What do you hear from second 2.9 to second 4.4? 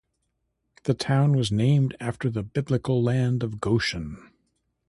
Land of Goshen.